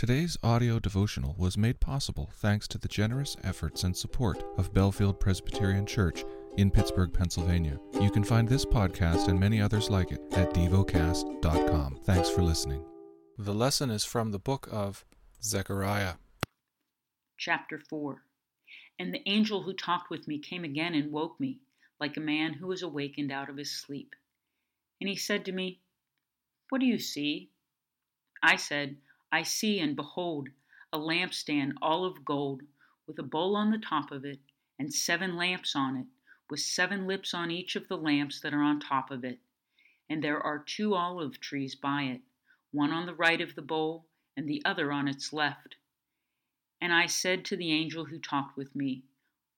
[0.00, 5.20] Today's audio devotional was made possible thanks to the generous efforts and support of Bellefield
[5.20, 6.24] Presbyterian Church
[6.56, 7.78] in Pittsburgh, Pennsylvania.
[8.00, 12.00] You can find this podcast and many others like it at devocast.com.
[12.04, 12.82] Thanks for listening.
[13.36, 15.04] The lesson is from the book of
[15.42, 16.14] Zechariah.
[17.36, 18.22] Chapter 4
[18.98, 21.58] And the angel who talked with me came again and woke me,
[22.00, 24.16] like a man who is awakened out of his sleep.
[24.98, 25.80] And he said to me,
[26.70, 27.50] What do you see?
[28.42, 28.96] I said,
[29.32, 30.48] I see and behold
[30.92, 32.62] a lampstand all of gold,
[33.06, 34.40] with a bowl on the top of it,
[34.78, 36.06] and seven lamps on it,
[36.48, 39.38] with seven lips on each of the lamps that are on top of it.
[40.08, 42.22] And there are two olive trees by it,
[42.72, 45.76] one on the right of the bowl, and the other on its left.
[46.80, 49.04] And I said to the angel who talked with me,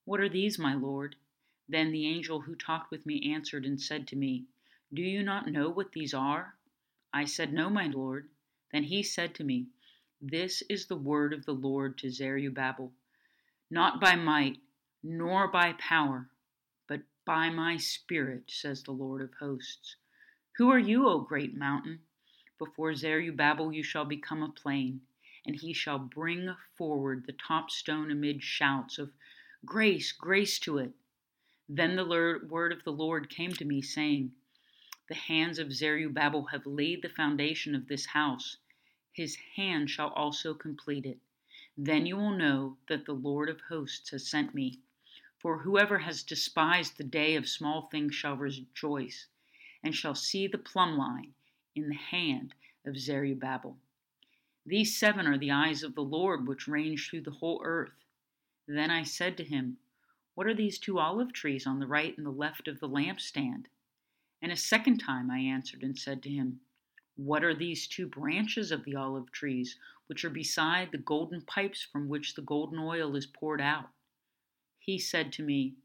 [0.05, 1.17] What are these, my lord?
[1.69, 4.45] Then the angel who talked with me answered and said to me,
[4.93, 6.57] Do you not know what these are?
[7.13, 8.29] I said, No, my lord.
[8.73, 9.67] Then he said to me,
[10.19, 12.95] This is the word of the Lord to Zerubbabel,
[13.71, 14.61] not by might,
[15.03, 16.31] nor by power,
[16.89, 19.97] but by my spirit, says the Lord of hosts.
[20.57, 22.01] Who are you, O great mountain?
[22.59, 25.03] Before Zerubbabel you shall become a plain,
[25.45, 29.13] and he shall bring forward the top stone amid shouts of
[29.67, 30.93] Grace, grace to it.
[31.69, 32.07] Then the
[32.49, 34.33] word of the Lord came to me, saying,
[35.09, 38.57] The hands of Zerubbabel have laid the foundation of this house
[39.13, 41.19] his hand shall also complete it.
[41.77, 44.81] Then you will know that the Lord of hosts has sent me.
[45.39, 49.27] For whoever has despised the day of small things shall rejoice,
[49.83, 51.35] and shall see the plumb line
[51.75, 52.55] in the hand
[52.87, 53.79] of Zerubbabel.
[54.65, 58.05] These seven are the eyes of the Lord which range through the whole earth.
[58.69, 59.79] Then I said to him,
[60.35, 63.67] What are these two olive trees on the right and the left of the lampstand?
[64.41, 66.61] And a second time I answered and said to him,
[67.17, 71.83] what are these two branches of the olive trees, which are beside the golden pipes
[71.83, 73.91] from which the golden oil is poured out?
[74.79, 75.77] He said to me,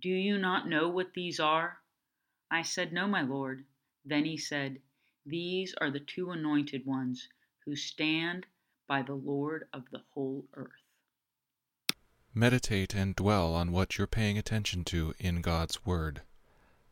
[0.00, 1.80] Do you not know what these are?
[2.50, 3.64] I said, No, my Lord.
[4.04, 4.80] Then he said,
[5.24, 7.28] These are the two anointed ones
[7.64, 8.46] who stand
[8.86, 10.82] by the Lord of the whole earth.
[12.34, 16.22] Meditate and dwell on what you're paying attention to in God's Word.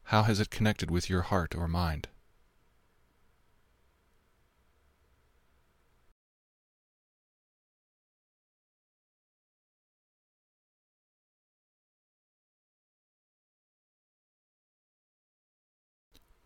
[0.04, 2.08] How has it connected with your heart or mind?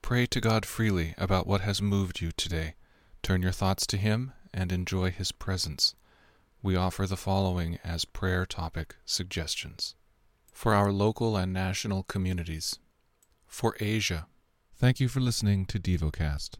[0.04, 2.75] Pray to God freely about what has moved you today.
[3.22, 5.94] Turn your thoughts to Him and enjoy His presence.
[6.62, 9.94] We offer the following as prayer topic suggestions
[10.53, 12.78] for our local and national communities,
[13.47, 14.26] for Asia.
[14.76, 16.59] Thank you for listening to DevoCast.